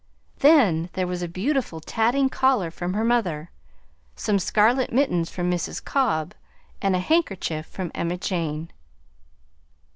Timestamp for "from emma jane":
7.67-8.71